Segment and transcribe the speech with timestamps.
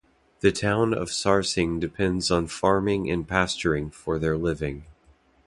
[0.39, 4.85] The town of Sarsing depends on farming and pasturing for their living.